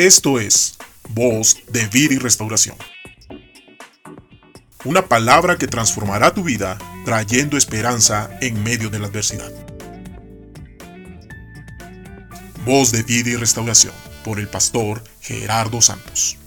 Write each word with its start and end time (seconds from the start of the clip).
Esto 0.00 0.40
es 0.40 0.78
Voz 1.10 1.58
de 1.70 1.86
Vida 1.88 2.14
y 2.14 2.16
Restauración. 2.16 2.74
Una 4.86 5.06
palabra 5.06 5.58
que 5.58 5.66
transformará 5.66 6.32
tu 6.32 6.42
vida 6.42 6.78
trayendo 7.04 7.58
esperanza 7.58 8.30
en 8.40 8.62
medio 8.62 8.88
de 8.88 8.98
la 8.98 9.08
adversidad. 9.08 9.52
Voz 12.64 12.92
de 12.92 13.02
Vida 13.02 13.28
y 13.28 13.36
Restauración 13.36 13.92
por 14.24 14.40
el 14.40 14.48
pastor 14.48 15.04
Gerardo 15.20 15.82
Santos. 15.82 16.38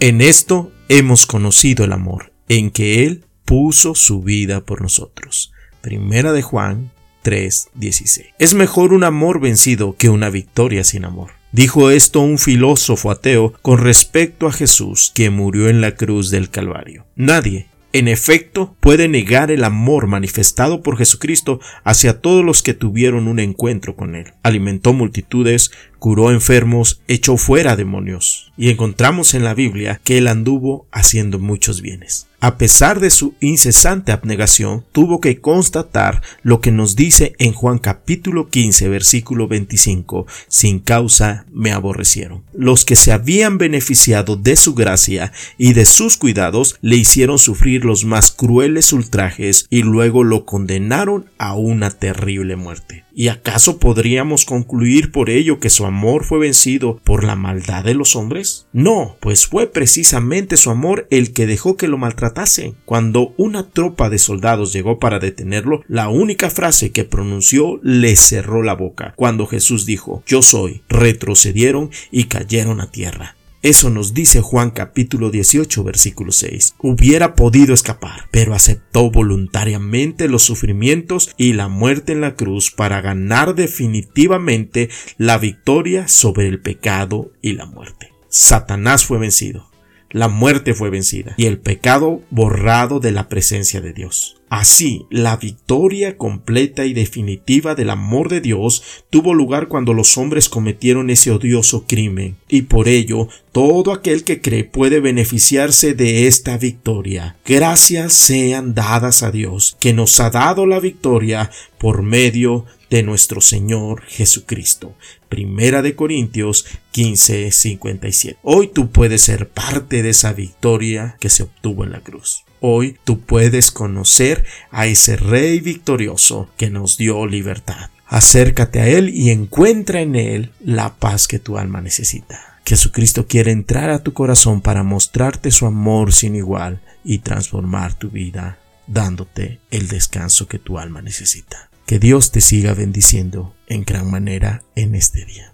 En 0.00 0.20
esto 0.20 0.72
hemos 0.88 1.24
conocido 1.24 1.84
el 1.84 1.92
amor, 1.92 2.32
en 2.48 2.72
que 2.72 3.06
Él 3.06 3.26
puso 3.44 3.94
su 3.94 4.22
vida 4.22 4.64
por 4.64 4.82
nosotros. 4.82 5.52
Primera 5.82 6.32
de 6.32 6.42
Juan 6.42 6.92
3:16. 7.24 8.34
Es 8.38 8.54
mejor 8.54 8.92
un 8.92 9.02
amor 9.04 9.40
vencido 9.40 9.96
que 9.98 10.08
una 10.08 10.30
victoria 10.30 10.84
sin 10.84 11.04
amor. 11.04 11.32
Dijo 11.50 11.90
esto 11.90 12.20
un 12.20 12.38
filósofo 12.38 13.10
ateo 13.10 13.52
con 13.62 13.78
respecto 13.78 14.46
a 14.46 14.52
Jesús 14.52 15.12
que 15.14 15.28
murió 15.28 15.68
en 15.68 15.80
la 15.80 15.96
cruz 15.96 16.30
del 16.30 16.50
Calvario. 16.50 17.04
Nadie, 17.16 17.66
en 17.92 18.08
efecto, 18.08 18.74
puede 18.80 19.06
negar 19.08 19.50
el 19.50 19.64
amor 19.64 20.06
manifestado 20.06 20.82
por 20.82 20.96
Jesucristo 20.96 21.60
hacia 21.84 22.20
todos 22.20 22.42
los 22.42 22.62
que 22.62 22.72
tuvieron 22.72 23.28
un 23.28 23.38
encuentro 23.38 23.96
con 23.96 24.14
Él. 24.14 24.32
Alimentó 24.42 24.94
multitudes, 24.94 25.72
curó 26.02 26.32
enfermos, 26.32 27.00
echó 27.06 27.36
fuera 27.36 27.76
demonios. 27.76 28.50
Y 28.56 28.70
encontramos 28.70 29.34
en 29.34 29.44
la 29.44 29.54
Biblia 29.54 30.00
que 30.02 30.18
Él 30.18 30.26
anduvo 30.26 30.88
haciendo 30.90 31.38
muchos 31.38 31.80
bienes 31.80 32.26
a 32.42 32.58
pesar 32.58 32.98
de 32.98 33.10
su 33.10 33.36
incesante 33.38 34.10
abnegación, 34.10 34.84
tuvo 34.90 35.20
que 35.20 35.40
constatar 35.40 36.22
lo 36.42 36.60
que 36.60 36.72
nos 36.72 36.96
dice 36.96 37.36
en 37.38 37.52
Juan 37.52 37.78
capítulo 37.78 38.48
15 38.48 38.88
versículo 38.88 39.46
25, 39.46 40.26
sin 40.48 40.80
causa 40.80 41.46
me 41.52 41.70
aborrecieron. 41.70 42.42
Los 42.52 42.84
que 42.84 42.96
se 42.96 43.12
habían 43.12 43.58
beneficiado 43.58 44.34
de 44.34 44.56
su 44.56 44.74
gracia 44.74 45.32
y 45.56 45.72
de 45.74 45.84
sus 45.84 46.16
cuidados 46.16 46.78
le 46.80 46.96
hicieron 46.96 47.38
sufrir 47.38 47.84
los 47.84 48.04
más 48.04 48.32
crueles 48.32 48.92
ultrajes 48.92 49.66
y 49.70 49.84
luego 49.84 50.24
lo 50.24 50.44
condenaron 50.44 51.30
a 51.38 51.54
una 51.54 51.92
terrible 51.92 52.56
muerte. 52.56 53.01
¿Y 53.14 53.28
acaso 53.28 53.78
podríamos 53.78 54.44
concluir 54.44 55.12
por 55.12 55.28
ello 55.28 55.60
que 55.60 55.70
su 55.70 55.84
amor 55.84 56.24
fue 56.24 56.38
vencido 56.38 56.98
por 57.04 57.24
la 57.24 57.36
maldad 57.36 57.84
de 57.84 57.94
los 57.94 58.16
hombres? 58.16 58.66
No, 58.72 59.16
pues 59.20 59.46
fue 59.46 59.66
precisamente 59.66 60.56
su 60.56 60.70
amor 60.70 61.06
el 61.10 61.32
que 61.32 61.46
dejó 61.46 61.76
que 61.76 61.88
lo 61.88 61.98
maltratasen. 61.98 62.74
Cuando 62.86 63.34
una 63.36 63.68
tropa 63.68 64.08
de 64.08 64.18
soldados 64.18 64.72
llegó 64.72 64.98
para 64.98 65.18
detenerlo, 65.18 65.82
la 65.88 66.08
única 66.08 66.48
frase 66.48 66.90
que 66.90 67.04
pronunció 67.04 67.78
le 67.82 68.16
cerró 68.16 68.62
la 68.62 68.74
boca. 68.74 69.12
Cuando 69.16 69.46
Jesús 69.46 69.84
dijo, 69.84 70.22
Yo 70.26 70.40
soy, 70.40 70.82
retrocedieron 70.88 71.90
y 72.10 72.24
cayeron 72.24 72.80
a 72.80 72.90
tierra. 72.90 73.36
Eso 73.62 73.90
nos 73.90 74.12
dice 74.12 74.40
Juan 74.40 74.72
capítulo 74.72 75.30
18 75.30 75.84
versículo 75.84 76.32
6. 76.32 76.74
Hubiera 76.80 77.36
podido 77.36 77.72
escapar, 77.72 78.28
pero 78.32 78.54
aceptó 78.54 79.08
voluntariamente 79.12 80.26
los 80.26 80.42
sufrimientos 80.42 81.30
y 81.36 81.52
la 81.52 81.68
muerte 81.68 82.10
en 82.10 82.22
la 82.22 82.34
cruz 82.34 82.72
para 82.72 83.00
ganar 83.00 83.54
definitivamente 83.54 84.90
la 85.16 85.38
victoria 85.38 86.08
sobre 86.08 86.48
el 86.48 86.60
pecado 86.60 87.30
y 87.40 87.52
la 87.52 87.66
muerte. 87.66 88.10
Satanás 88.28 89.04
fue 89.04 89.18
vencido 89.18 89.72
la 90.12 90.28
muerte 90.28 90.74
fue 90.74 90.90
vencida 90.90 91.34
y 91.38 91.46
el 91.46 91.58
pecado 91.58 92.20
borrado 92.30 93.00
de 93.00 93.12
la 93.12 93.28
presencia 93.28 93.80
de 93.80 93.94
Dios. 93.94 94.41
Así, 94.52 95.06
la 95.08 95.38
victoria 95.38 96.18
completa 96.18 96.84
y 96.84 96.92
definitiva 96.92 97.74
del 97.74 97.88
amor 97.88 98.28
de 98.28 98.42
Dios 98.42 98.82
tuvo 99.08 99.32
lugar 99.32 99.66
cuando 99.66 99.94
los 99.94 100.18
hombres 100.18 100.50
cometieron 100.50 101.08
ese 101.08 101.30
odioso 101.30 101.86
crimen, 101.86 102.36
y 102.50 102.60
por 102.60 102.86
ello 102.86 103.28
todo 103.52 103.94
aquel 103.94 104.24
que 104.24 104.42
cree 104.42 104.64
puede 104.64 105.00
beneficiarse 105.00 105.94
de 105.94 106.26
esta 106.26 106.58
victoria. 106.58 107.34
Gracias 107.46 108.12
sean 108.12 108.74
dadas 108.74 109.22
a 109.22 109.30
Dios, 109.30 109.78
que 109.80 109.94
nos 109.94 110.20
ha 110.20 110.28
dado 110.28 110.66
la 110.66 110.80
victoria 110.80 111.50
por 111.78 112.02
medio 112.02 112.66
de 112.90 113.02
nuestro 113.02 113.40
Señor 113.40 114.02
Jesucristo. 114.02 114.94
Primera 115.30 115.80
de 115.80 115.96
Corintios 115.96 116.66
15:57. 116.92 118.36
Hoy 118.42 118.68
tú 118.68 118.90
puedes 118.90 119.22
ser 119.22 119.48
parte 119.48 120.02
de 120.02 120.10
esa 120.10 120.34
victoria 120.34 121.16
que 121.20 121.30
se 121.30 121.44
obtuvo 121.44 121.84
en 121.84 121.92
la 121.92 122.00
cruz. 122.00 122.44
Hoy 122.64 122.96
tú 123.02 123.18
puedes 123.18 123.72
conocer 123.72 124.44
a 124.70 124.86
ese 124.86 125.16
Rey 125.16 125.58
victorioso 125.58 126.48
que 126.56 126.70
nos 126.70 126.96
dio 126.96 127.26
libertad. 127.26 127.90
Acércate 128.06 128.78
a 128.78 128.86
Él 128.86 129.08
y 129.08 129.30
encuentra 129.30 130.00
en 130.00 130.14
Él 130.14 130.52
la 130.60 130.94
paz 130.94 131.26
que 131.26 131.40
tu 131.40 131.58
alma 131.58 131.80
necesita. 131.80 132.60
Jesucristo 132.64 133.26
quiere 133.26 133.50
entrar 133.50 133.90
a 133.90 134.04
tu 134.04 134.12
corazón 134.12 134.60
para 134.60 134.84
mostrarte 134.84 135.50
su 135.50 135.66
amor 135.66 136.12
sin 136.12 136.36
igual 136.36 136.80
y 137.02 137.18
transformar 137.18 137.94
tu 137.94 138.10
vida, 138.10 138.60
dándote 138.86 139.58
el 139.72 139.88
descanso 139.88 140.46
que 140.46 140.60
tu 140.60 140.78
alma 140.78 141.02
necesita. 141.02 141.68
Que 141.84 141.98
Dios 141.98 142.30
te 142.30 142.40
siga 142.40 142.74
bendiciendo 142.74 143.56
en 143.66 143.82
gran 143.84 144.08
manera 144.08 144.62
en 144.76 144.94
este 144.94 145.24
día. 145.24 145.52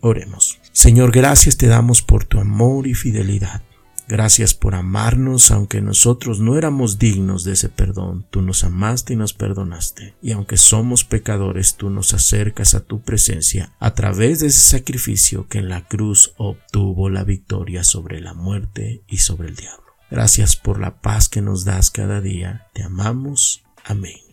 Oremos. 0.00 0.58
Señor, 0.72 1.12
gracias 1.12 1.56
te 1.56 1.68
damos 1.68 2.02
por 2.02 2.24
tu 2.24 2.40
amor 2.40 2.88
y 2.88 2.94
fidelidad. 2.94 3.62
Gracias 4.10 4.54
por 4.54 4.74
amarnos 4.74 5.52
aunque 5.52 5.80
nosotros 5.80 6.40
no 6.40 6.58
éramos 6.58 6.98
dignos 6.98 7.44
de 7.44 7.52
ese 7.52 7.68
perdón. 7.68 8.26
Tú 8.28 8.42
nos 8.42 8.64
amaste 8.64 9.12
y 9.12 9.16
nos 9.16 9.34
perdonaste. 9.34 10.16
Y 10.20 10.32
aunque 10.32 10.56
somos 10.56 11.04
pecadores, 11.04 11.76
tú 11.76 11.90
nos 11.90 12.12
acercas 12.12 12.74
a 12.74 12.80
tu 12.80 13.02
presencia 13.02 13.72
a 13.78 13.94
través 13.94 14.40
de 14.40 14.48
ese 14.48 14.78
sacrificio 14.78 15.46
que 15.46 15.58
en 15.58 15.68
la 15.68 15.86
cruz 15.86 16.34
obtuvo 16.38 17.08
la 17.08 17.22
victoria 17.22 17.84
sobre 17.84 18.20
la 18.20 18.34
muerte 18.34 19.04
y 19.06 19.18
sobre 19.18 19.50
el 19.50 19.54
diablo. 19.54 19.86
Gracias 20.10 20.56
por 20.56 20.80
la 20.80 21.00
paz 21.00 21.28
que 21.28 21.40
nos 21.40 21.64
das 21.64 21.92
cada 21.92 22.20
día. 22.20 22.66
Te 22.74 22.82
amamos. 22.82 23.62
Amén. 23.84 24.29